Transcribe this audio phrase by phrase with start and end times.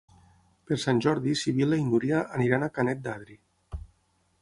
[0.69, 3.41] Per Sant Jordi na Sibil·la i na Núria iran a Canet d'Adri.